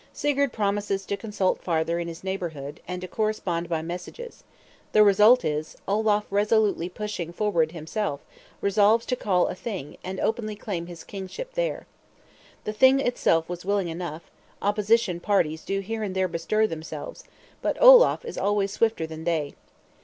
[0.13, 4.43] Sigurd promises to consult farther in his neighborhood, and to correspond by messages;
[4.93, 8.19] the result is, Olaf resolutely pushing forward himself,
[8.61, 11.85] resolves to call a Thing, and openly claim his kingship there.
[12.63, 17.23] The Thing itself was willing enough: opposition parties do here and there bestir themselves;
[17.61, 19.53] but Olaf is always swifter than they.